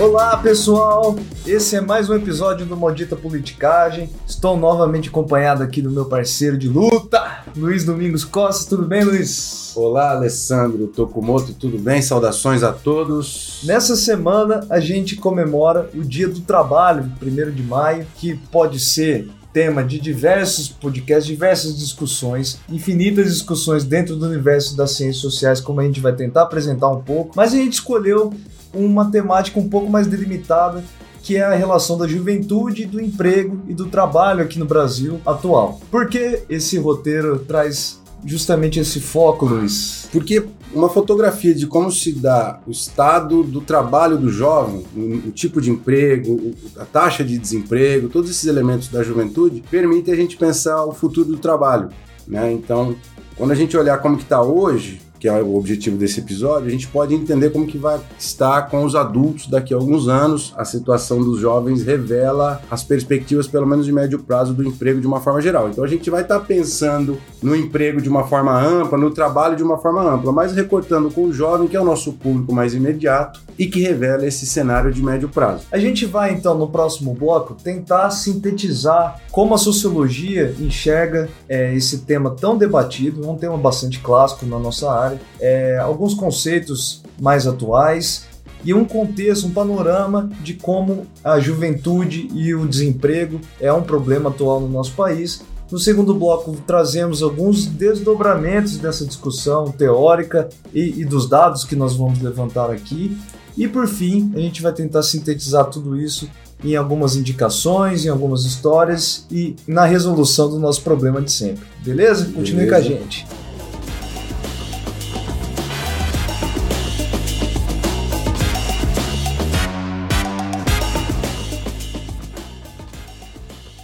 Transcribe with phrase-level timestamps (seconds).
[0.00, 1.14] Olá pessoal,
[1.46, 4.08] esse é mais um episódio do Maldita Politicagem.
[4.26, 8.70] Estou novamente acompanhado aqui do meu parceiro de luta, Luiz Domingos Costa.
[8.70, 9.72] Tudo bem, Luiz?
[9.76, 12.00] Olá, Alessandro Tokumoto, tudo bem?
[12.00, 13.60] Saudações a todos.
[13.64, 19.28] Nessa semana a gente comemora o Dia do Trabalho, 1 de maio, que pode ser
[19.52, 25.80] tema de diversos podcasts, diversas discussões, infinitas discussões dentro do universo das ciências sociais, como
[25.80, 28.32] a gente vai tentar apresentar um pouco, mas a gente escolheu
[28.72, 30.84] uma temática um pouco mais delimitada,
[31.22, 35.80] que é a relação da juventude, do emprego e do trabalho aqui no Brasil atual.
[35.90, 40.08] Por que esse roteiro traz justamente esse foco, Luiz?
[40.12, 45.60] Porque uma fotografia de como se dá o estado do trabalho do jovem, o, tipo
[45.60, 50.84] de emprego, a taxa de desemprego, todos esses elementos da juventude, permite a gente pensar
[50.84, 51.88] o futuro do trabalho.
[52.26, 52.52] Né?
[52.52, 52.94] Então,
[53.36, 56.70] quando a gente olhar como que está hoje, que é o objetivo desse episódio, a
[56.70, 60.54] gente pode entender como que vai estar com os adultos daqui a alguns anos.
[60.56, 65.06] A situação dos jovens revela as perspectivas, pelo menos de médio prazo, do emprego de
[65.06, 65.68] uma forma geral.
[65.68, 69.62] Então a gente vai estar pensando no emprego de uma forma ampla, no trabalho de
[69.62, 73.49] uma forma ampla, mas recortando com o jovem, que é o nosso público mais imediato
[73.60, 75.66] e que revela esse cenário de médio prazo.
[75.70, 81.98] A gente vai então no próximo bloco tentar sintetizar como a sociologia enxerga é, esse
[81.98, 88.24] tema tão debatido, um tema bastante clássico na nossa área é, alguns conceitos mais atuais
[88.64, 94.30] e um contexto, um panorama de como a juventude e o desemprego é um problema
[94.30, 95.42] atual no nosso país.
[95.70, 101.94] No segundo bloco, trazemos alguns desdobramentos dessa discussão teórica e, e dos dados que nós
[101.94, 103.16] vamos levantar aqui.
[103.56, 106.28] E por fim, a gente vai tentar sintetizar tudo isso
[106.62, 111.64] em algumas indicações, em algumas histórias e na resolução do nosso problema de sempre.
[111.82, 112.26] Beleza?
[112.26, 112.70] Continue Beleza.
[112.70, 113.26] com a gente.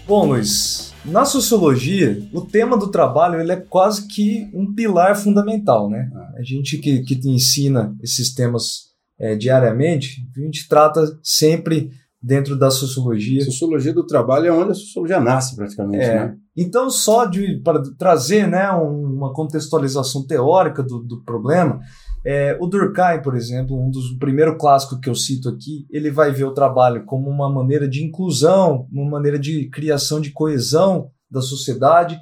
[0.07, 5.91] Bom, Luiz, na sociologia, o tema do trabalho ele é quase que um pilar fundamental,
[5.91, 6.11] né?
[6.37, 8.86] A gente que, que ensina esses temas
[9.19, 11.91] é, diariamente, a gente trata sempre
[12.23, 13.45] dentro da sociologia.
[13.45, 16.15] Sociologia do trabalho é onde a sociologia nasce, praticamente, é.
[16.15, 16.37] né?
[16.57, 21.81] Então, só de para trazer né, uma contextualização teórica do, do problema,
[22.25, 26.33] é, o Durkheim, por exemplo, um dos primeiros clássicos que eu cito aqui, ele vai
[26.33, 31.41] ver o trabalho como uma maneira de inclusão, uma maneira de criação de coesão da
[31.41, 32.19] sociedade.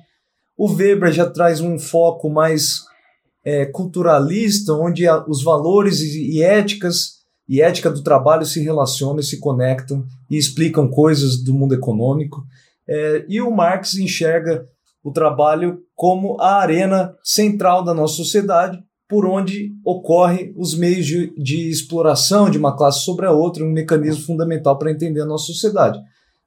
[0.58, 2.82] O Weber já traz um foco mais
[3.44, 9.22] é, culturalista, onde a, os valores e, e éticas e ética do trabalho se relacionam,
[9.22, 12.42] se conectam e explicam coisas do mundo econômico.
[12.88, 14.66] É, e o Marx enxerga
[15.02, 21.34] o trabalho como a arena central da nossa sociedade, por onde ocorre os meios de,
[21.36, 25.46] de exploração de uma classe sobre a outra, um mecanismo fundamental para entender a nossa
[25.46, 25.98] sociedade.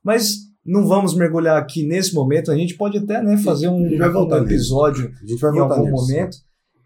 [0.03, 4.37] Mas não vamos mergulhar aqui nesse momento, a gente pode até né, fazer um, um
[4.37, 5.91] episódio em algum nisso.
[5.91, 6.37] momento,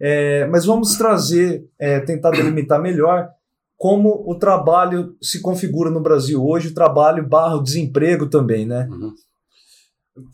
[0.04, 3.30] é, mas vamos trazer, é, tentar delimitar melhor
[3.78, 8.88] como o trabalho se configura no Brasil hoje, o trabalho barra o desemprego também, né?
[8.90, 9.14] Uhum.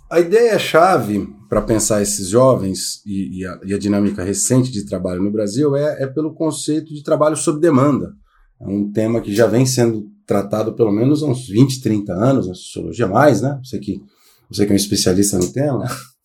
[0.09, 5.21] A ideia-chave para pensar esses jovens e, e, a, e, a, dinâmica recente de trabalho
[5.21, 8.13] no Brasil é, é, pelo conceito de trabalho sob demanda.
[8.59, 12.47] É um tema que já vem sendo tratado pelo menos há uns 20, 30 anos
[12.47, 13.59] na sociologia, mais, né?
[13.63, 14.01] Você que,
[14.49, 15.85] você que é um especialista no tema.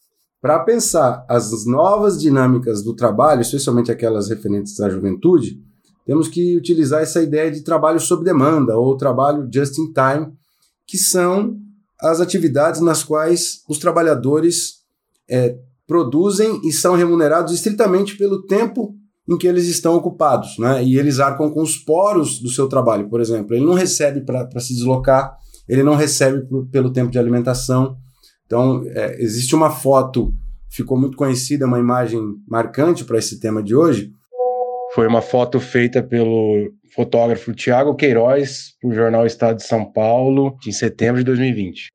[0.43, 5.63] para pensar as novas dinâmicas do trabalho, especialmente aquelas referentes à juventude,
[6.05, 10.33] temos que utilizar essa ideia de trabalho sob demanda ou trabalho just in time,
[10.85, 11.57] que são
[12.01, 14.81] as atividades nas quais os trabalhadores
[15.31, 18.97] é, produzem e são remunerados estritamente pelo tempo
[19.29, 20.83] em que eles estão ocupados, né?
[20.83, 23.55] E eles arcam com os poros do seu trabalho, por exemplo.
[23.55, 25.39] Ele não recebe para se deslocar,
[25.69, 27.97] ele não recebe pelo tempo de alimentação.
[28.53, 30.31] Então, é, existe uma foto,
[30.69, 34.13] ficou muito conhecida, uma imagem marcante para esse tema de hoje.
[34.95, 40.55] Foi uma foto feita pelo fotógrafo Tiago Queiroz, para o jornal Estado de São Paulo,
[40.67, 41.89] em setembro de 2020.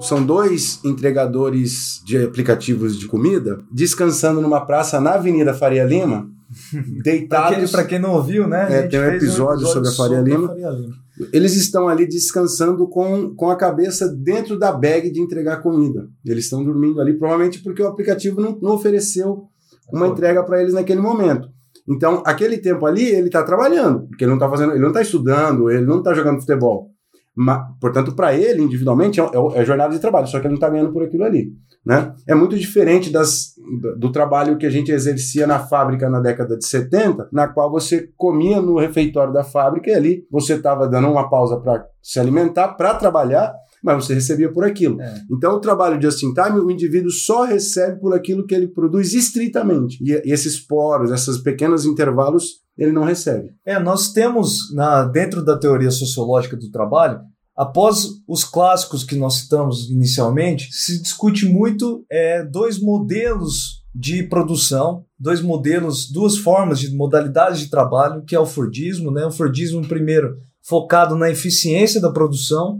[0.00, 6.28] São dois entregadores de aplicativos de comida descansando numa praça na Avenida Faria Lima,
[7.04, 7.70] deitados.
[7.70, 8.80] Para quem, quem, não ouviu, né?
[8.80, 10.48] É, tem um episódio, um episódio, sobre a Faria, Lima.
[10.48, 11.01] Faria Lima.
[11.32, 16.08] Eles estão ali descansando com, com a cabeça dentro da bag de entregar comida.
[16.24, 19.44] Eles estão dormindo ali, provavelmente porque o aplicativo não, não ofereceu
[19.92, 21.48] uma entrega para eles naquele momento.
[21.88, 25.02] Então, aquele tempo ali, ele está trabalhando, porque ele não está fazendo, ele não está
[25.02, 26.90] estudando, ele não está jogando futebol.
[27.34, 30.56] Mas, portanto, para ele, individualmente, é, é, é, jornada de trabalho, só que ele não
[30.56, 31.52] está ganhando por aquilo ali.
[31.84, 32.14] Né?
[32.28, 33.54] É muito diferente das,
[33.98, 38.08] do trabalho que a gente exercia na fábrica na década de 70, na qual você
[38.16, 42.68] comia no refeitório da fábrica e ali você estava dando uma pausa para se alimentar,
[42.74, 43.52] para trabalhar,
[43.82, 45.00] mas você recebia por aquilo.
[45.02, 45.14] É.
[45.30, 48.68] Então, o trabalho de just in time, o indivíduo só recebe por aquilo que ele
[48.68, 49.98] produz estritamente.
[50.00, 53.50] E, e esses poros, esses pequenos intervalos, ele não recebe.
[53.66, 57.20] É, nós temos, na, dentro da teoria sociológica do trabalho,
[57.56, 65.04] Após os clássicos que nós citamos inicialmente, se discute muito é, dois modelos de produção,
[65.18, 69.26] dois modelos, duas formas de modalidades de trabalho, que é o Fordismo, né?
[69.26, 72.78] O Fordismo primeiro focado na eficiência da produção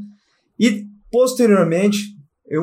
[0.58, 1.98] e posteriormente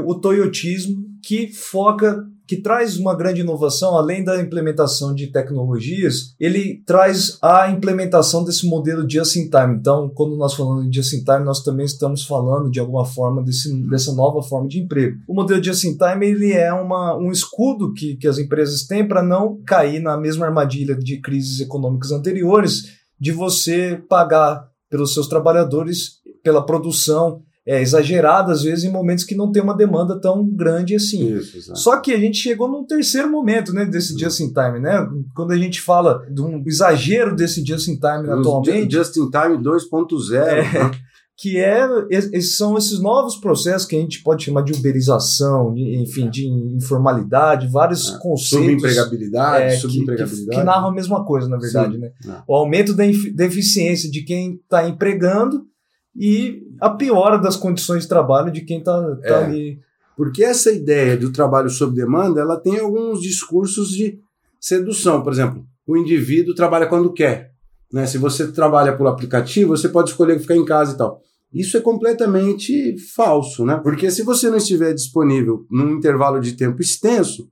[0.06, 6.81] o Toyotismo que foca que traz uma grande inovação, além da implementação de tecnologias, ele
[6.84, 9.75] traz a implementação desse modelo de just in time.
[9.75, 13.44] Então, quando nós falamos de just in time, nós também estamos falando de alguma forma
[13.44, 15.19] desse, dessa nova forma de emprego.
[15.28, 18.88] O modelo de just in time ele é uma, um escudo que, que as empresas
[18.88, 22.86] têm para não cair na mesma armadilha de crises econômicas anteriores,
[23.19, 26.13] de você pagar pelos seus trabalhadores
[26.44, 30.95] pela produção é, exagerada, às vezes, em momentos que não tem uma demanda tão grande
[30.95, 31.36] assim.
[31.36, 34.19] Isso, Só que a gente chegou num terceiro momento né, desse uhum.
[34.19, 35.07] just in time, né?
[35.36, 38.92] Quando a gente fala de um exagero desse just in time Os atualmente.
[38.92, 40.36] Just in time 2.0.
[40.36, 40.92] É, né?
[41.38, 46.25] que é, esses são esses novos processos que a gente pode chamar de uberização, enfim,
[46.25, 46.30] é.
[46.30, 48.18] de informalidade, vários é.
[48.18, 48.65] conceitos.
[48.65, 50.39] Subempregabilidade, é, subempregabilidade.
[50.39, 52.00] Que, que, que, narram a mesma coisa, na verdade, Sim.
[52.00, 52.12] né?
[52.27, 52.42] É.
[52.48, 55.69] O aumento da eficiência de quem está empregando
[56.16, 59.80] e a piora das condições de trabalho de quem está tá, é, ali.
[60.18, 64.20] Porque essa ideia do trabalho sob demanda, ela tem alguns discursos de
[64.60, 65.24] sedução.
[65.24, 67.52] Por exemplo, o indivíduo trabalha quando quer.
[67.92, 68.06] Né?
[68.06, 71.22] Se você trabalha por aplicativo, você pode escolher ficar em casa e tal.
[71.54, 73.80] Isso é completamente falso, né?
[73.82, 77.50] Porque se você não estiver disponível num intervalo de tempo extenso,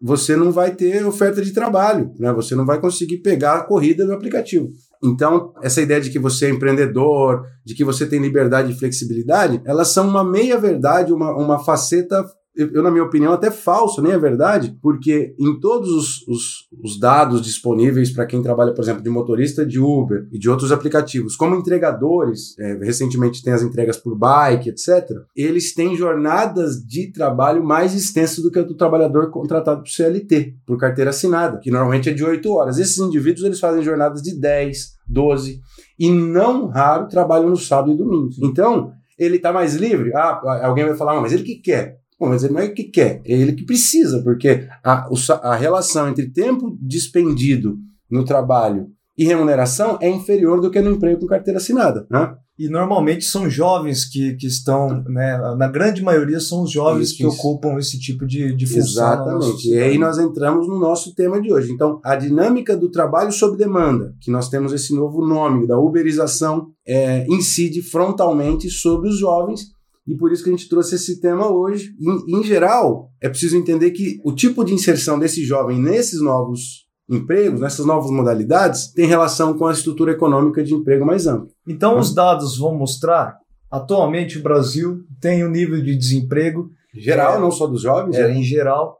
[0.00, 2.32] você não vai ter oferta de trabalho, né?
[2.32, 4.68] Você não vai conseguir pegar a corrida do aplicativo.
[5.02, 9.60] Então, essa ideia de que você é empreendedor, de que você tem liberdade e flexibilidade,
[9.64, 12.24] elas são uma meia-verdade, uma, uma faceta
[12.72, 16.98] eu, na minha opinião, até falso, nem é verdade, porque em todos os, os, os
[16.98, 21.36] dados disponíveis para quem trabalha, por exemplo, de motorista de Uber e de outros aplicativos,
[21.36, 27.64] como entregadores, é, recentemente tem as entregas por bike, etc., eles têm jornadas de trabalho
[27.64, 32.08] mais extensas do que a do trabalhador contratado por CLT, por carteira assinada, que normalmente
[32.08, 32.78] é de 8 horas.
[32.78, 35.60] Esses indivíduos eles fazem jornadas de 10, 12
[35.98, 38.30] e não raro trabalham no sábado e domingo.
[38.42, 40.12] Então, ele está mais livre?
[40.14, 42.00] Ah, alguém vai falar, ah, mas ele que quer?
[42.20, 45.08] Bom, mas ele não é o que quer, é ele que precisa, porque a,
[45.42, 47.78] a relação entre tempo despendido
[48.10, 52.06] no trabalho e remuneração é inferior do que no emprego com carteira assinada.
[52.10, 52.34] Né?
[52.58, 57.16] E normalmente são jovens que, que estão, né, na grande maioria são os jovens isso,
[57.16, 57.34] que isso.
[57.36, 58.82] ocupam esse tipo de, de função.
[58.82, 59.70] Exatamente.
[59.70, 61.72] E aí nós entramos no nosso tema de hoje.
[61.72, 66.66] Então, a dinâmica do trabalho sob demanda, que nós temos esse novo nome da uberização,
[66.86, 69.70] é, incide frontalmente sobre os jovens
[70.10, 71.94] e por isso que a gente trouxe esse tema hoje.
[72.00, 76.88] Em, em geral, é preciso entender que o tipo de inserção desse jovem nesses novos
[77.08, 81.48] empregos, nessas novas modalidades, tem relação com a estrutura econômica de emprego mais ampla.
[81.66, 83.36] Então, os dados vão mostrar,
[83.70, 86.70] atualmente o Brasil tem um nível de desemprego...
[86.92, 88.16] Geral, é, não só dos jovens?
[88.16, 88.98] É, é, em geral,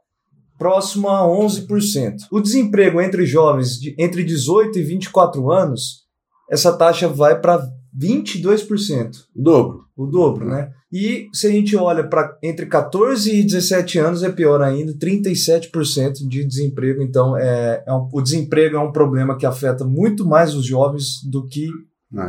[0.57, 2.15] próximo a 11%.
[2.31, 6.05] O desemprego entre jovens de, entre 18 e 24 anos,
[6.49, 7.61] essa taxa vai para
[7.97, 9.25] 22%.
[9.35, 9.85] O dobro.
[9.95, 10.71] O dobro, né?
[10.91, 16.27] E se a gente olha para entre 14 e 17 anos, é pior ainda, 37%
[16.27, 17.01] de desemprego.
[17.01, 21.23] Então, é, é um, o desemprego é um problema que afeta muito mais os jovens
[21.23, 21.69] do que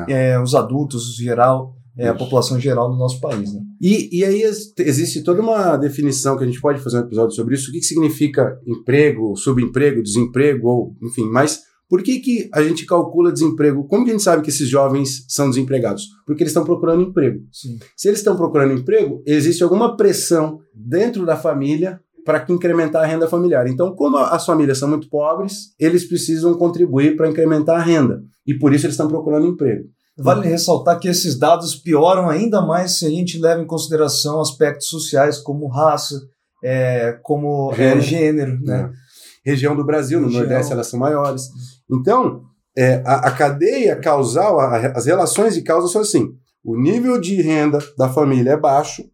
[0.09, 0.33] é.
[0.33, 3.53] É, os adultos, geral, é, a população geral do nosso país.
[3.53, 3.61] Né?
[3.81, 7.55] E, e aí existe toda uma definição que a gente pode fazer um episódio sobre
[7.55, 7.69] isso.
[7.69, 11.63] O que, que significa emprego, subemprego, desemprego, ou enfim, mas
[11.93, 13.87] por que, que a gente calcula desemprego?
[13.87, 16.07] Como que a gente sabe que esses jovens são desempregados?
[16.27, 17.41] Porque eles estão procurando emprego.
[17.53, 17.79] Sim.
[17.95, 23.29] Se eles estão procurando emprego, existe alguma pressão dentro da família para incrementar a renda
[23.29, 23.67] familiar.
[23.67, 28.23] Então, como as famílias são muito pobres, eles precisam contribuir para incrementar a renda.
[28.47, 29.85] E por isso eles estão procurando emprego.
[30.17, 34.89] Vale ressaltar que esses dados pioram ainda mais se a gente leva em consideração aspectos
[34.89, 36.19] sociais como raça,
[36.65, 38.91] é, como gênero, é, gênero né?
[38.99, 39.03] É
[39.45, 40.43] região do Brasil, no região.
[40.43, 41.49] Nordeste elas são maiores.
[41.93, 42.43] Então,
[42.77, 46.35] é, a, a, cadeia causal, a, as relações de causa são assim:
[46.65, 49.05] o nível de renda da família é baixo,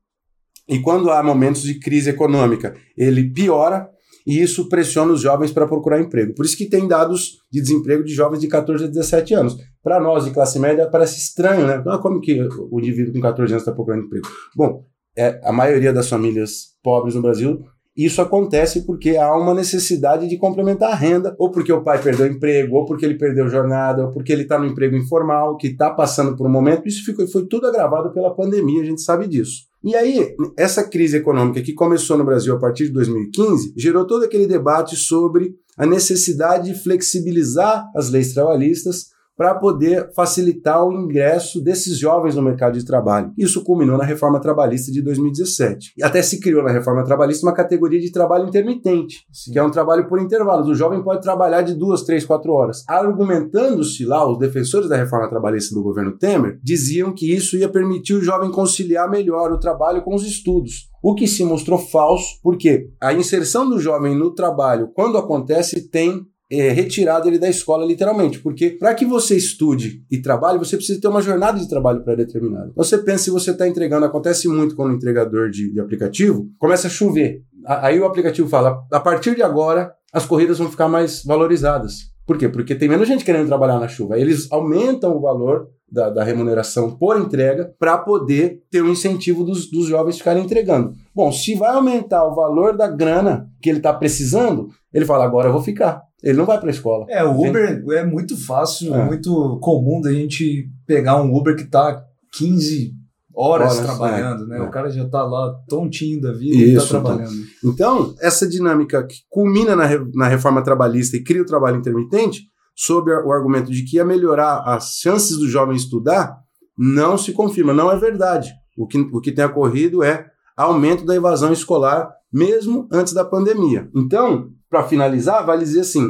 [0.68, 3.88] e quando há momentos de crise econômica, ele piora,
[4.26, 6.34] e isso pressiona os jovens para procurar emprego.
[6.34, 9.56] Por isso que tem dados de desemprego de jovens de 14 a 17 anos.
[9.82, 11.82] Para nós de classe média parece estranho, né?
[11.86, 12.38] Ah, como que
[12.70, 14.28] o indivíduo com 14 anos está procurando emprego?
[14.54, 14.84] Bom,
[15.16, 17.64] é, a maioria das famílias pobres no Brasil
[18.04, 22.28] isso acontece porque há uma necessidade de complementar a renda, ou porque o pai perdeu
[22.28, 25.90] emprego, ou porque ele perdeu jornada, ou porque ele está no emprego informal, que está
[25.90, 26.86] passando por um momento.
[26.86, 29.66] Isso ficou, foi tudo agravado pela pandemia, a gente sabe disso.
[29.82, 34.24] E aí, essa crise econômica que começou no Brasil a partir de 2015 gerou todo
[34.24, 39.06] aquele debate sobre a necessidade de flexibilizar as leis trabalhistas
[39.38, 43.32] para poder facilitar o ingresso desses jovens no mercado de trabalho.
[43.38, 45.92] Isso culminou na reforma trabalhista de 2017.
[45.96, 49.52] E até se criou na reforma trabalhista uma categoria de trabalho intermitente, Sim.
[49.52, 50.68] que é um trabalho por intervalos.
[50.68, 52.84] O jovem pode trabalhar de duas, três, quatro horas.
[52.88, 58.14] Argumentando-se lá, os defensores da reforma trabalhista do governo Temer diziam que isso ia permitir
[58.14, 60.88] o jovem conciliar melhor o trabalho com os estudos.
[61.00, 66.26] O que se mostrou falso, porque a inserção do jovem no trabalho, quando acontece, tem
[66.50, 68.40] é, retirado ele da escola, literalmente.
[68.40, 72.72] Porque para que você estude e trabalhe, você precisa ter uma jornada de trabalho pré-determinada.
[72.74, 76.86] Você pensa se você está entregando, acontece muito quando o entregador de, de aplicativo começa
[76.86, 77.42] a chover.
[77.66, 82.08] Aí o aplicativo fala: a partir de agora, as corridas vão ficar mais valorizadas.
[82.26, 82.48] Por quê?
[82.48, 84.18] Porque tem menos gente querendo trabalhar na chuva.
[84.18, 89.70] Eles aumentam o valor da, da remuneração por entrega para poder ter um incentivo dos,
[89.70, 90.92] dos jovens ficarem entregando.
[91.14, 95.48] Bom, se vai aumentar o valor da grana que ele está precisando, ele fala: agora
[95.48, 96.07] eu vou ficar.
[96.22, 97.06] Ele não vai para a escola.
[97.08, 99.04] É, o Uber é muito fácil, é.
[99.04, 102.04] muito comum da gente pegar um Uber que está
[102.36, 102.92] 15
[103.34, 104.58] horas, horas trabalhando, é, né?
[104.58, 104.62] É.
[104.62, 107.32] O cara já está lá tontinho da vida Isso, e está trabalhando.
[107.64, 108.00] Então.
[108.02, 112.42] então, essa dinâmica que culmina na, na reforma trabalhista e cria o trabalho intermitente,
[112.74, 116.36] sob o argumento de que ia melhorar as chances do jovem estudar,
[116.76, 118.52] não se confirma, não é verdade.
[118.76, 123.88] O que, o que tem ocorrido é aumento da evasão escolar, mesmo antes da pandemia.
[123.94, 126.06] Então, para finalizar, vale dizer assim: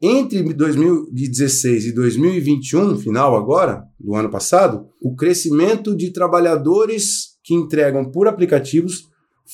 [0.00, 8.10] entre 2016 e 2021, final agora, do ano passado, o crescimento de trabalhadores que entregam
[8.10, 9.08] por aplicativos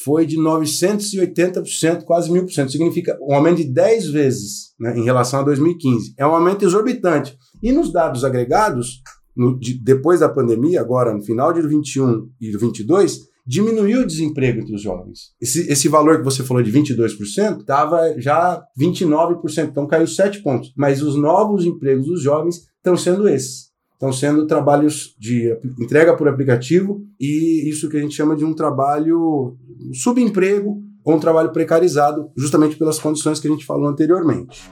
[0.05, 2.71] foi de 980%, quase 1000%.
[2.71, 6.15] Significa um aumento de 10 vezes né, em relação a 2015.
[6.19, 7.37] É um aumento exorbitante.
[7.63, 9.03] E nos dados agregados,
[9.37, 14.61] no, de, depois da pandemia, agora no final de 21 e 22, diminuiu o desemprego
[14.61, 15.33] entre os jovens.
[15.41, 20.73] Esse, esse valor que você falou de 22% estava já 29%, então caiu 7 pontos.
[20.77, 23.73] Mas os novos empregos dos jovens estão sendo esses.
[23.93, 28.55] Estão sendo trabalhos de entrega por aplicativo e isso que a gente chama de um
[28.55, 29.57] trabalho
[29.95, 34.63] subemprego ou um trabalho precarizado, justamente pelas condições que a gente falou anteriormente.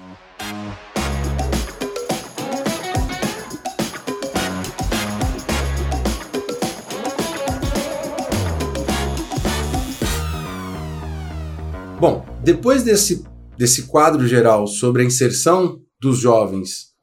[12.00, 13.22] Bom, depois desse,
[13.58, 16.94] desse quadro geral sobre a inserção dos jovens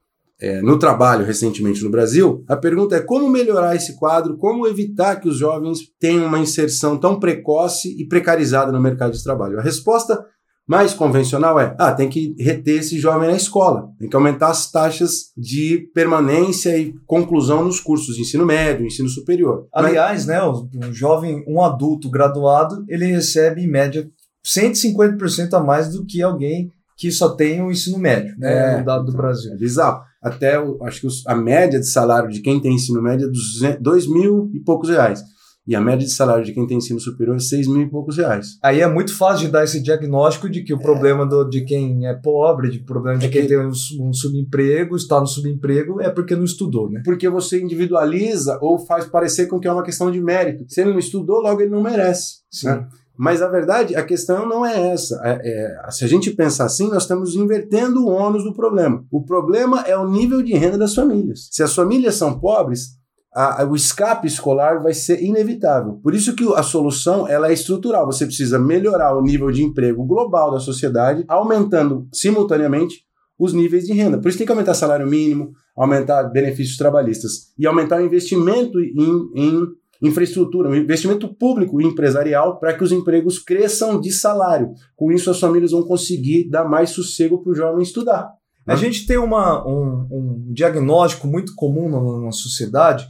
[0.41, 5.17] é, no trabalho recentemente no Brasil, a pergunta é como melhorar esse quadro, como evitar
[5.17, 9.59] que os jovens tenham uma inserção tão precoce e precarizada no mercado de trabalho.
[9.59, 10.25] A resposta
[10.67, 14.71] mais convencional é: ah, tem que reter esse jovem na escola, tem que aumentar as
[14.71, 19.67] taxas de permanência e conclusão nos cursos de ensino médio, ensino superior.
[19.71, 20.27] Aliás, Mas...
[20.27, 24.09] né, um jovem, um adulto graduado, ele recebe em média
[24.55, 29.05] 150% a mais do que alguém que só tem o ensino médio, né, é, dado
[29.05, 29.53] do Brasil.
[29.53, 30.01] É bizarro.
[30.21, 33.29] Até, acho que a média de salário de quem tem ensino médio
[33.63, 35.21] é 2 mil e poucos reais.
[35.67, 38.15] E a média de salário de quem tem ensino superior é 6 mil e poucos
[38.15, 38.57] reais.
[38.63, 40.81] Aí é muito fácil de dar esse diagnóstico de que o é.
[40.81, 43.47] problema do, de quem é pobre, de problema de é quem que...
[43.49, 47.01] tem um, um, subemprego, está no subemprego, é porque não estudou, né?
[47.03, 50.63] Porque você individualiza ou faz parecer com que é uma questão de mérito.
[50.69, 52.37] Se ele não estudou, logo ele não merece.
[52.49, 52.67] Sim.
[52.67, 52.87] Né?
[53.17, 55.19] Mas a verdade, a questão não é essa.
[55.23, 59.03] É, é, se a gente pensar assim, nós estamos invertendo o ônus do problema.
[59.11, 61.49] O problema é o nível de renda das famílias.
[61.51, 62.97] Se as famílias são pobres,
[63.33, 65.99] a, a, o escape escolar vai ser inevitável.
[66.03, 68.05] Por isso que a solução ela é estrutural.
[68.05, 73.05] Você precisa melhorar o nível de emprego global da sociedade, aumentando simultaneamente
[73.37, 74.19] os níveis de renda.
[74.19, 79.29] Por isso tem que aumentar salário mínimo, aumentar benefícios trabalhistas e aumentar o investimento em,
[79.35, 79.67] em
[80.01, 84.71] infraestrutura, um investimento público e empresarial para que os empregos cresçam de salário.
[84.95, 88.31] Com isso, as famílias vão conseguir dar mais sossego para o jovem estudar.
[88.65, 93.07] A gente tem uma, um, um diagnóstico muito comum na, na sociedade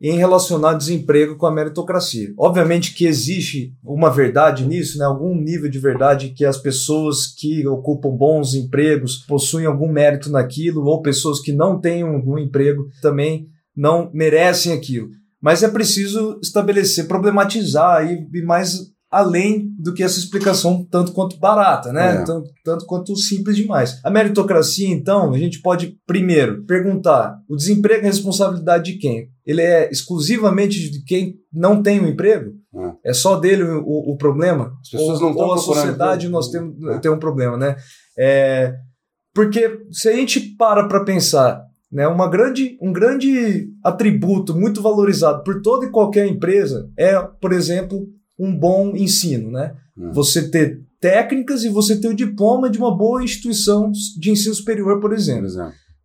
[0.00, 2.34] em relacionar desemprego com a meritocracia.
[2.36, 5.04] Obviamente que existe uma verdade nisso, né?
[5.04, 10.84] algum nível de verdade que as pessoas que ocupam bons empregos possuem algum mérito naquilo,
[10.84, 15.08] ou pessoas que não têm algum emprego também não merecem aquilo.
[15.46, 21.38] Mas é preciso estabelecer, problematizar e ir mais além do que essa explicação tanto quanto
[21.38, 22.16] barata, né?
[22.16, 22.24] É.
[22.24, 24.00] Tanto, tanto quanto simples demais.
[24.02, 29.28] A meritocracia, então, a gente pode primeiro perguntar: o desemprego é responsabilidade de quem?
[29.46, 32.50] Ele é exclusivamente de quem não tem um emprego?
[33.04, 34.72] É, só dele o, o, o problema?
[34.82, 36.98] As pessoas ou, não ou a sociedade nós temos É.
[36.98, 37.76] tem um problema, né?
[38.18, 38.74] É,
[39.32, 45.42] porque se a gente para para pensar, né, uma grande, um grande atributo muito valorizado
[45.44, 48.06] por toda e qualquer empresa é, por exemplo,
[48.38, 49.72] um bom ensino, né?
[49.96, 50.12] Hum.
[50.12, 55.00] Você ter técnicas e você ter o diploma de uma boa instituição de ensino superior,
[55.00, 55.46] por Por exemplo.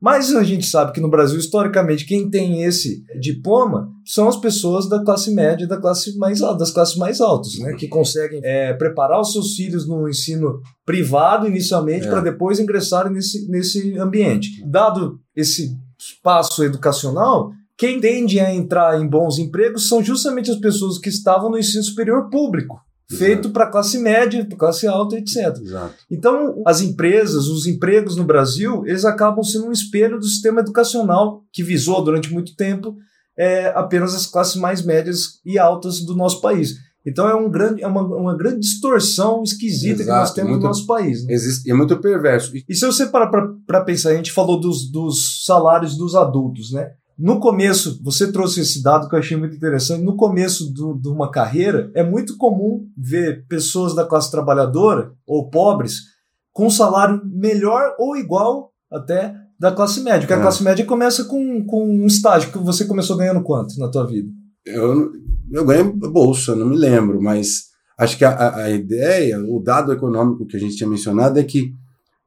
[0.01, 4.89] Mas a gente sabe que no Brasil, historicamente, quem tem esse diploma são as pessoas
[4.89, 7.73] da classe média e da classe mais das classes mais altas, né?
[7.73, 12.09] Que conseguem é, preparar os seus filhos no ensino privado inicialmente É.
[12.09, 14.50] para depois ingressarem nesse, nesse ambiente.
[14.67, 20.98] Dado esse espaço educacional, quem tende a entrar em bons empregos são justamente as pessoas
[20.98, 22.79] que estavam no ensino superior público,
[23.10, 25.57] feito para classe média, para classe alta, etc.
[25.62, 25.95] Exato.
[26.10, 31.43] Então, as empresas, os empregos no Brasil, eles acabam sendo um espelho do sistema educacional
[31.51, 32.95] que visou durante muito tempo
[33.38, 36.75] é, apenas as classes mais médias e altas do nosso país.
[37.05, 40.62] Então é, um grande, é uma, uma grande distorção esquisita que nós Exato, temos muito-
[40.63, 41.25] no nosso país.
[41.25, 41.34] né?
[41.34, 42.51] Existe, é muito perverso.
[42.70, 43.27] E se você parar
[43.65, 46.89] para pensar, a gente falou dos, dos salários dos adultos, né?
[47.17, 50.03] No começo, você trouxe esse dado que eu achei muito interessante.
[50.03, 55.50] No começo do- de uma carreira, é muito comum ver pessoas da classe trabalhadora ou
[55.50, 55.98] pobres
[56.53, 60.22] com salário melhor ou igual até da classe média.
[60.22, 60.38] Porque É.
[60.38, 64.05] a classe média começa com, com um estágio que você começou ganhando quanto na tua
[64.08, 64.29] vida?
[64.65, 65.12] Eu,
[65.51, 67.65] eu ganhei bolsa, não me lembro, mas
[67.98, 71.74] acho que a- a ideia, o dado econômico que a gente tinha mencionado é que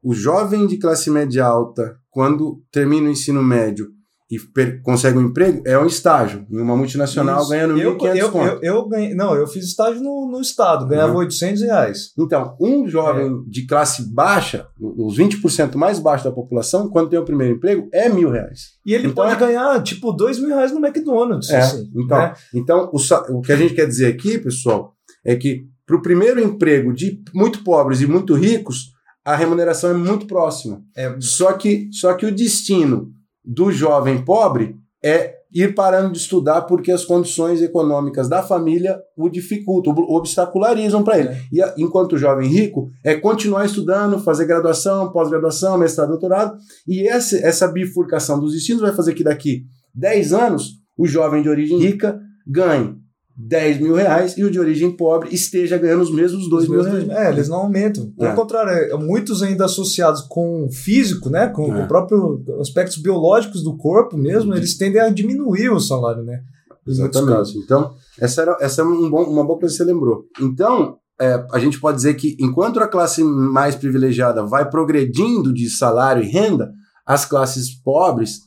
[0.03, 3.89] o jovem de classe média alta, quando termina o ensino médio
[4.31, 7.51] e per- consegue um emprego, é um estágio em uma multinacional Isso.
[7.51, 8.47] ganhando eu, 1.500 eu, conto.
[8.47, 11.19] eu, eu ganhei, Não, eu fiz estágio no, no Estado, ganhava Uhum.
[11.19, 11.99] 800 reais.
[12.19, 17.25] Então, um jovem de classe baixa, os 20% mais baixos da população, quando tem o
[17.25, 18.73] primeiro emprego, é mil reais.
[18.87, 21.51] E ele Então pode é- ganhar, tipo, dois mil reais no McDonald's.
[21.51, 22.35] É, assim, então, né?
[22.55, 22.99] então o,
[23.37, 27.23] o que a gente quer dizer aqui, pessoal, é que para o primeiro emprego de
[27.35, 30.83] muito pobres e muito ricos, a remuneração é muito próxima.
[30.97, 33.11] É, Só que, só que o destino
[33.45, 39.29] do jovem pobre é ir parando de estudar porque as condições econômicas da família o
[39.29, 41.29] dificultam, o obstacularizam para ele.
[41.29, 41.41] É.
[41.53, 47.37] E enquanto o jovem rico é continuar estudando, fazer graduação, pós-graduação, mestrado, doutorado, e essa,
[47.37, 52.19] essa bifurcação dos destinos vai fazer que daqui 10 anos o jovem de origem rica
[52.47, 53.04] ganhe
[53.37, 56.83] 10 mil reais e o de origem pobre esteja ganhando os mesmos 2 Os mil
[56.83, 57.09] reais.
[57.09, 58.11] É, eles não aumentam.
[58.17, 58.35] Pelo É.
[58.35, 61.49] contrário, é, muitos ainda associados com o físico, né?
[61.49, 61.85] Com, É.
[61.85, 64.57] o próprio aspectos biológicos do corpo mesmo, Uhum.
[64.57, 66.41] eles tendem a diminuir o salário, né?
[66.87, 67.59] Exatamente.
[67.59, 70.25] Então, essa, era, essa é um bom, uma boa coisa que você lembrou.
[70.41, 75.69] Então, é, a gente pode dizer que enquanto a classe mais privilegiada vai progredindo de
[75.71, 76.71] salário e renda,
[77.07, 78.41] as classes pobres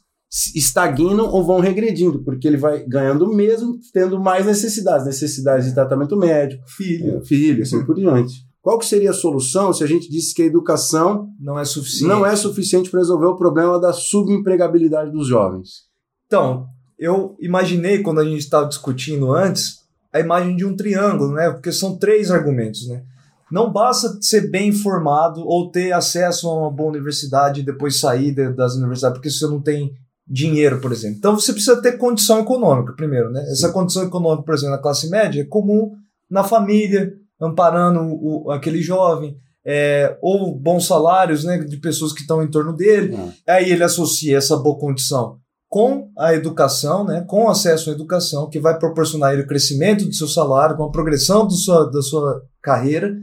[0.56, 6.18] estagnam ou vão regredindo, porque ele vai ganhando mesmo, tendo mais necessidades, necessidades de tratamento
[6.18, 8.46] médico, Filho, filho, assim por diante.
[8.62, 12.10] Qual que seria a solução se a gente disse que a educação não é suficiente.
[12.10, 15.86] não é suficiente para resolver o problema da subempregabilidade dos jovens?
[16.26, 16.68] Então,
[17.00, 19.78] eu imaginei quando a gente estava discutindo antes
[20.12, 21.50] a imagem de um triângulo, né?
[21.52, 23.04] Porque são três argumentos, né?
[23.50, 28.34] Não basta ser bem informado ou ter acesso a uma boa universidade e depois sair
[28.34, 29.94] de- das universidades, porque você não tem
[30.28, 31.18] dinheiro, por exemplo.
[31.18, 33.42] Então você precisa ter condição econômica primeiro, né?
[33.50, 35.92] Essa condição econômica, por exemplo, na classe média é comum
[36.30, 42.42] na família, amparando o, aquele jovem, é, ou bons salários, né, de pessoas que estão
[42.42, 43.18] em torno dele.
[43.48, 45.38] Aí ele associa essa boa condição
[45.70, 50.06] com a educação, né, com o acesso à educação, que vai proporcionar ele o crescimento
[50.06, 53.14] do seu salário, com a progressão do sua, da sua carreira,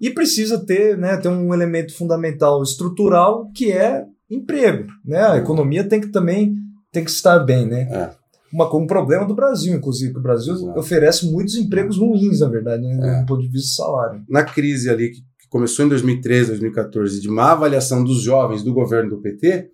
[0.00, 5.18] e precisa ter, né, ter um elemento fundamental estrutural que é emprego, né?
[5.22, 6.54] A economia tem que também
[6.90, 7.82] tem que estar bem, né?
[7.90, 8.10] É.
[8.52, 10.78] Uma, um problema do Brasil, inclusive, que o Brasil Exato.
[10.78, 13.20] oferece muitos empregos ruins, na verdade, né, É.
[13.20, 14.22] do ponto de vista de salário.
[14.28, 18.72] na crise ali que que começou em 2013, 2014, de má avaliação dos jovens do
[18.72, 19.68] governo do PT,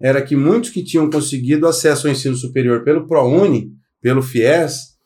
[0.00, 4.96] era que muitos que tinham conseguido acesso ao ensino superior pelo ProUni, pelo FIES,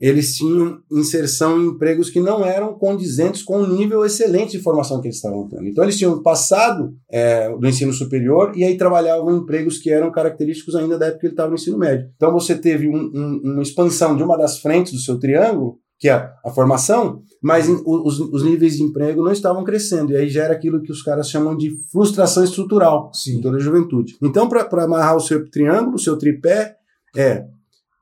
[0.00, 5.00] eles tinham inserção em empregos que não eram condizentes com o nível excelente de formação
[5.00, 5.66] que eles estavam tendo.
[5.66, 10.10] Então eles tinham passado é, do ensino superior e aí trabalhavam em empregos que eram
[10.10, 12.08] característicos ainda da época que ele estava no ensino médio.
[12.16, 16.08] Então você teve um- um- uma expansão de uma das frentes do seu triângulo, que
[16.08, 20.12] é a formação, mas os, os níveis de emprego não estavam crescendo.
[20.12, 23.36] E aí gera aquilo que os caras chamam de frustração estrutural Sim.
[23.36, 24.16] em toda a juventude.
[24.22, 26.74] Então, para amarrar o seu triângulo, o seu tripé,
[27.14, 27.44] é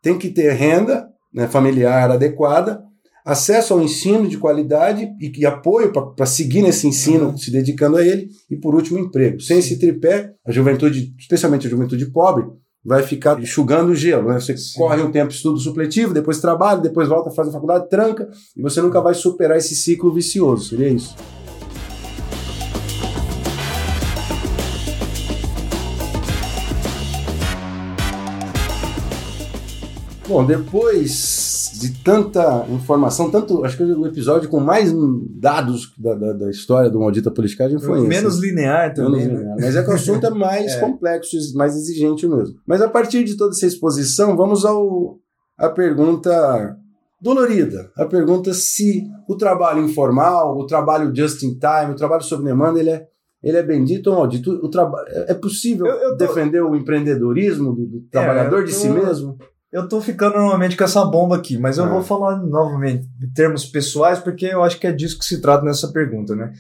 [0.01, 2.83] tem que ter renda né, familiar adequada,
[3.25, 7.37] acesso ao ensino de qualidade e, e apoio para seguir nesse ensino, uhum.
[7.37, 9.41] se dedicando a ele, e por último, emprego.
[9.41, 12.47] Sem esse tripé, a juventude, especialmente a juventude pobre,
[12.83, 14.29] vai ficar enxugando o gelo.
[14.29, 14.41] Né?
[14.41, 14.79] Você Sim.
[14.79, 18.81] corre um tempo estudo supletivo, depois trabalha, depois volta, faz a faculdade, tranca, e você
[18.81, 20.71] nunca vai superar esse ciclo vicioso.
[20.71, 21.15] Seria isso.
[30.29, 34.93] Bom, depois de tanta informação, tanto acho que o episódio com mais
[35.41, 38.47] dados da, da, da história do Maldita Politicagem foi Menos esse.
[38.47, 39.23] linear também.
[39.23, 39.39] Menos né?
[39.39, 39.57] linear.
[39.59, 40.81] Mas é que o assunto é mais é.
[40.81, 42.57] complexo, mais exigente mesmo.
[42.67, 45.19] Mas a partir de toda essa exposição, vamos ao
[45.57, 46.77] a pergunta
[47.23, 47.91] dolorida.
[47.97, 52.79] A pergunta se o trabalho informal, o trabalho just in time, o trabalho sob demanda,
[52.79, 53.07] ele é
[53.43, 54.51] ele é bendito ou maldito?
[54.51, 56.17] O traba é possível eu, eu tô...
[56.17, 58.67] defender o empreendedorismo do, do trabalhador é, tô...
[58.67, 59.39] de si mesmo?
[59.71, 61.89] Eu tô ficando normalmente com essa bomba aqui, mas eu ah.
[61.89, 65.65] vou falar novamente em termos pessoais, porque eu acho que é disso que se trata
[65.65, 66.53] nessa pergunta, né?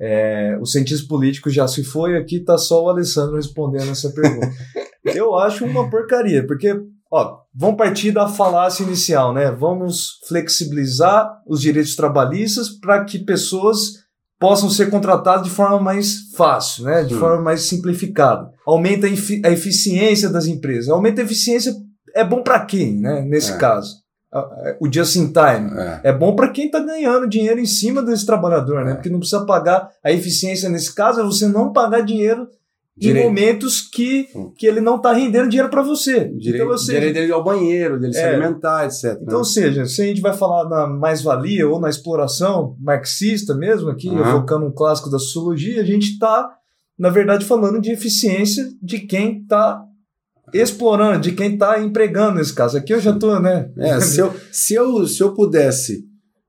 [0.00, 4.50] É, o cientista político já se foi, aqui tá só o Alessandro respondendo essa pergunta.
[5.04, 6.74] eu acho uma porcaria, porque,
[7.10, 9.50] ó, vamos partir da falácia inicial, né?
[9.50, 14.04] Vamos flexibilizar os direitos trabalhistas para que pessoas
[14.40, 17.04] possam ser contratadas de forma mais fácil, né?
[17.04, 18.50] De forma mais simplificada.
[18.66, 21.74] Aumenta a eficiência das empresas, aumenta a eficiência
[22.14, 23.22] é bom para quem, né?
[23.22, 23.56] Nesse é.
[23.56, 24.04] caso.
[24.34, 25.70] É, o just in time.
[25.78, 28.92] É, é bom para quem está ganhando dinheiro em cima desse trabalhador, né?
[28.92, 28.94] É.
[28.94, 32.48] Porque não precisa pagar a eficiência nesse caso, é você não pagar dinheiro
[32.96, 33.24] Direito.
[33.24, 34.52] em momentos que, hum.
[34.56, 36.28] que ele não está rendendo dinheiro para você.
[36.36, 39.04] Direito, então, seja, direito dele ao banheiro, dele é, se alimentar, etc.
[39.22, 39.36] Então, né?
[39.36, 44.08] ou seja, se a gente vai falar na mais-valia ou na exploração marxista mesmo, aqui,
[44.08, 44.20] uhum.
[44.20, 46.48] evocando um clássico da sociologia, a gente está,
[46.98, 49.80] na verdade, falando de eficiência de quem está
[50.54, 52.78] explorando, de quem está empregando nesse caso.
[52.78, 53.68] Aqui eu já estou, né?
[53.76, 56.04] É, se, eu, se, eu, se eu pudesse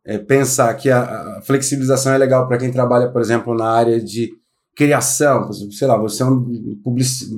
[0.06, 4.00] é, pensar que a, a, flexibilização é legal para quem trabalha, por exemplo, na área
[4.00, 4.30] de
[4.76, 6.46] criação, sei lá, você é um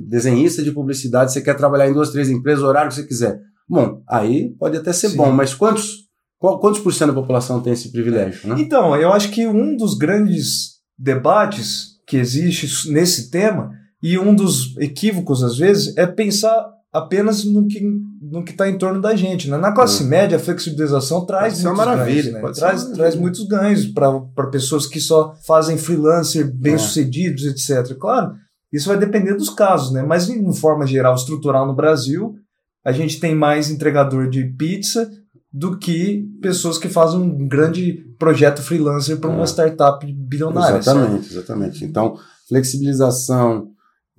[0.07, 3.39] desenhista de publicidade, você quer trabalhar em duas, três empresas, o horário que você quiser.
[3.69, 5.17] Bom, aí pode até ser Sim.
[5.17, 6.07] bom, mas quantos,
[6.39, 8.49] quantos por cento da população tem esse privilégio?
[8.49, 8.55] Né?
[8.59, 14.75] Então, eu acho que um dos grandes debates que existe nesse tema e um dos
[14.77, 17.81] equívocos, às vezes, é pensar apenas no que
[18.29, 19.49] no que está em torno da gente.
[19.49, 19.57] Né?
[19.57, 20.09] Na classe uhum.
[20.09, 22.47] média, a flexibilização traz muitos maravilha, ganhos.
[22.47, 22.53] Né?
[22.53, 27.49] Traz, traz muitos ganhos para pessoas que só fazem freelancer bem-sucedidos, é.
[27.49, 27.95] etc.
[27.97, 28.33] Claro,
[28.71, 30.03] isso vai depender dos casos, né?
[30.03, 32.35] mas, em forma geral, estrutural no Brasil,
[32.83, 35.09] a gente tem mais entregador de pizza
[35.51, 39.47] do que pessoas que fazem um grande projeto freelancer para uma é.
[39.47, 40.77] startup bilionária.
[40.77, 41.31] Exatamente, certo?
[41.31, 41.85] exatamente.
[41.85, 42.15] Então,
[42.47, 43.69] flexibilização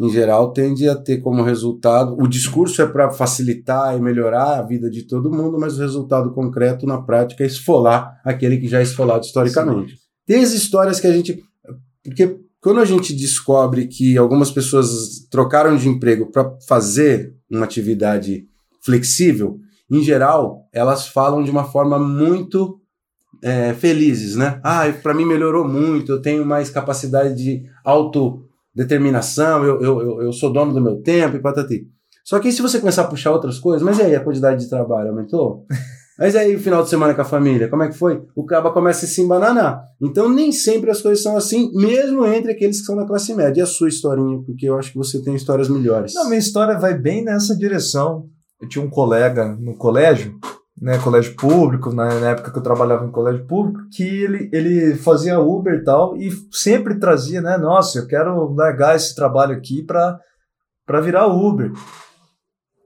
[0.00, 2.16] em geral, tende a ter como resultado.
[2.20, 6.30] O discurso é para facilitar e melhorar a vida de todo mundo, mas o resultado
[6.30, 9.92] concreto, na prática, é esfolar aquele que já é esfolado historicamente.
[9.92, 9.98] Sim.
[10.24, 11.42] Tem as histórias que a gente.
[12.04, 18.46] Porque quando a gente descobre que algumas pessoas trocaram de emprego para fazer uma atividade
[18.80, 19.58] flexível,
[19.90, 22.80] em geral, elas falam de uma forma muito
[23.42, 24.60] é, felizes, né?
[24.62, 28.47] Ah, para mim melhorou muito, eu tenho mais capacidade de auto
[28.78, 31.88] determinação, eu, eu, eu sou dono do meu tempo e patati.
[32.24, 34.70] Só que se você começar a puxar outras coisas, mas e aí, a quantidade de
[34.70, 35.66] trabalho aumentou?
[36.20, 38.20] Mas aí, o final de semana com a família, como é que foi?
[38.34, 39.84] O caba começa a se embananar.
[40.02, 43.60] Então, nem sempre as coisas são assim, mesmo entre aqueles que são da classe média.
[43.60, 44.42] E a sua historinha?
[44.44, 46.14] Porque eu acho que você tem histórias melhores.
[46.14, 48.26] Não, minha história vai bem nessa direção.
[48.60, 50.36] Eu tinha um colega no colégio
[50.80, 55.40] né, colégio público, na, época que eu trabalhava em colégio público, que ele, ele fazia
[55.40, 61.00] Uber e tal, e sempre trazia, né, nossa, eu quero largar esse trabalho aqui para
[61.00, 61.72] virar Uber.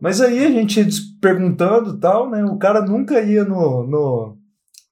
[0.01, 0.85] Mas aí a gente
[1.21, 4.37] perguntando tal, né, o cara nunca ia no, no,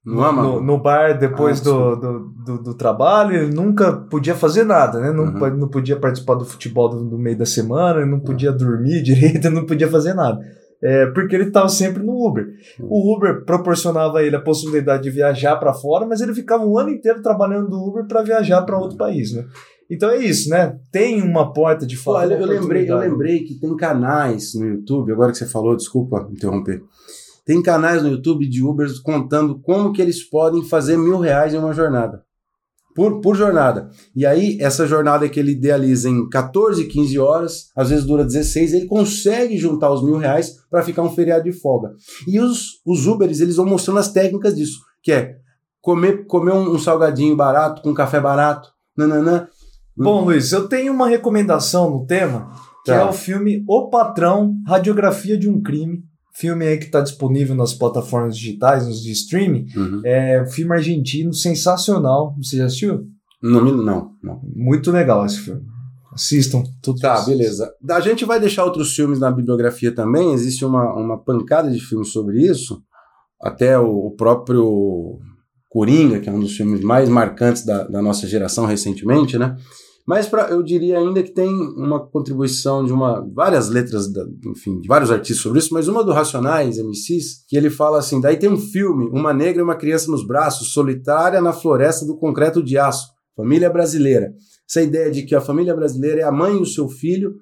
[0.04, 4.64] no, no, no bar depois ah, do, do, do, do, trabalho, ele nunca podia fazer
[4.64, 5.56] nada, né, não, uhum.
[5.56, 9.64] não podia participar do futebol do, do meio da semana, não podia dormir direito, não
[9.64, 10.38] podia fazer nada
[10.82, 12.48] é, porque ele estava sempre no Uber.
[12.80, 16.78] O Uber proporcionava a ele a possibilidade de viajar para fora, mas ele ficava um
[16.78, 19.46] ano inteiro trabalhando no Uber para viajar para outro país, né?
[19.90, 20.78] Então é isso, né?
[20.90, 22.26] Tem uma porta de fora.
[22.26, 26.28] Olha, eu lembrei, eu lembrei que tem canais no YouTube, agora que você falou, desculpa
[26.30, 26.82] interromper.
[27.44, 31.58] Tem canais no YouTube de Ubers contando como que eles podem fazer mil reais em
[31.58, 32.22] uma jornada
[32.94, 33.90] por, por jornada.
[34.14, 38.74] E aí, essa jornada que ele idealiza em 14, 15 horas, às vezes dura 16,
[38.74, 41.94] ele consegue juntar os mil reais para ficar um feriado de folga.
[42.26, 45.36] E os, os Ubers, eles vão mostrando as técnicas disso, que é
[45.80, 49.48] comer, comer um, um salgadinho barato, com um café barato, nananã.
[49.96, 52.50] Bom, Luiz, eu tenho uma recomendação no tema,
[52.84, 52.98] que tá.
[52.98, 56.02] é o filme O Patrão, Radiografia de um Crime,
[56.40, 59.66] filme aí que está disponível nas plataformas digitais, nos de streaming.
[59.76, 60.00] Uhum.
[60.04, 62.34] É um filme argentino sensacional.
[62.42, 63.04] Você já assistiu?
[63.42, 64.40] Não, não, não.
[64.54, 65.62] Muito legal esse filme.
[66.12, 66.62] Assistam.
[66.82, 67.36] Todos Tá, vocês.
[67.38, 67.72] beleza.
[67.90, 70.32] A gente vai deixar outros filmes na bibliografia também.
[70.32, 72.82] Existe uma, uma pancada de filmes sobre isso.
[73.40, 75.18] Até o, o próprio
[75.68, 79.56] Coringa, que é um dos filmes mais marcantes da, da nossa geração recentemente, né?
[80.06, 84.80] Mas pra, eu diria ainda que tem uma contribuição de uma várias letras, da- enfim,
[84.80, 88.36] de vários artistas sobre isso, mas uma do Racionais, MCs, que ele fala assim: daí
[88.36, 92.62] tem um filme, uma negra e uma criança nos braços, solitária na floresta do concreto
[92.62, 94.32] de aço, família brasileira.
[94.68, 97.34] Essa ideia de que a família brasileira é a mãe e o seu filho,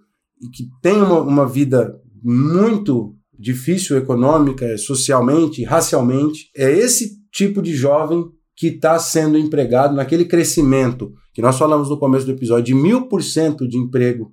[0.42, 7.74] e que tem uma, uma vida muito difícil econômica, socialmente, racialmente, é esse tipo de
[7.74, 8.24] jovem
[8.56, 13.02] que está sendo empregado naquele crescimento que nós falamos no começo do episódio de mil
[13.06, 14.32] por cento de emprego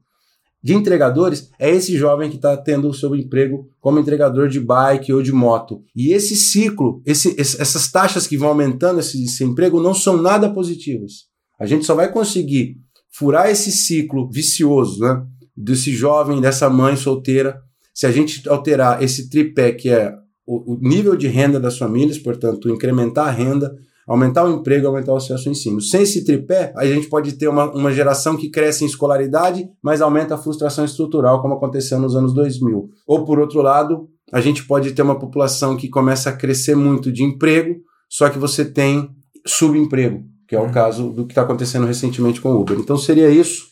[0.64, 5.14] de entregadores, é esse jovem que está tendo o seu emprego como entregador de bike
[5.14, 5.84] ou de moto.
[5.96, 10.50] E esse ciclo, esse- essas taxas que vão aumentando esse, esse emprego não são nada
[10.52, 11.26] positivas.
[11.60, 12.78] A gente só vai conseguir
[13.12, 15.24] furar esse ciclo vicioso, né?
[15.56, 17.62] Desse jovem, dessa mãe solteira,
[17.94, 20.12] se a gente alterar esse tripé que é
[20.44, 23.76] o nível de renda das famílias, portanto, incrementar a renda,
[24.08, 25.82] aumentar o emprego, aumentar o acesso ao ensino.
[25.82, 30.02] Sem esse tripé, a gente pode ter uma, uma geração que cresce em escolaridade, mas
[30.02, 32.90] aumenta a frustração estrutural, como aconteceu nos anos 2000.
[33.08, 37.12] Ou, por outro lado, a gente pode ter uma população que começa a crescer muito
[37.12, 37.76] de emprego,
[38.10, 39.10] só que você tem
[39.46, 40.72] subemprego, que é o Uhum.
[40.72, 42.78] caso do que está acontecendo recentemente com o Uber.
[42.80, 43.66] Então seria isso.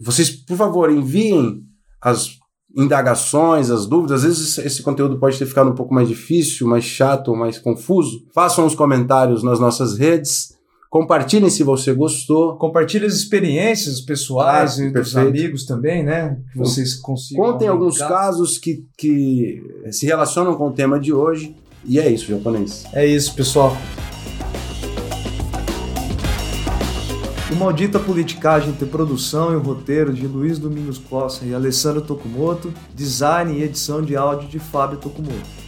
[0.00, 1.62] Vocês, por favor, enviem
[2.00, 2.41] as
[2.76, 4.24] indagações, as dúvidas.
[4.24, 8.24] Às vezes esse conteúdo pode ter ficado um pouco mais difícil, mais chato, mais confuso.
[8.34, 10.52] Façam os comentários nas nossas redes.
[10.90, 12.56] Compartilhem se você gostou.
[12.56, 15.28] Compartilhe as experiências pessoais Ah, e dos perfeito.
[15.28, 16.36] amigos também, né?
[16.52, 17.44] Que vocês consigam.
[17.44, 18.08] Contem alguns linkar.
[18.10, 21.56] casos que, que se relacionam com o tema de hoje.
[21.84, 22.84] E é isso, japonês.
[22.92, 23.74] É isso, pessoal.
[27.52, 33.52] O Maldita Politicagem tem produção e roteiro de Luiz Domingos Costa e Alessandro Tokumoto, design
[33.52, 35.61] e edição de áudio de Fábio Tokumoto.